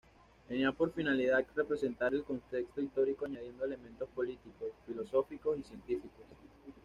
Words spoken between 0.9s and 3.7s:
finalidad representar el contexto histórico añadiendo